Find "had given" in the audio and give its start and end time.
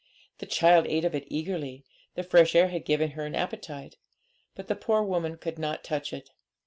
2.69-3.11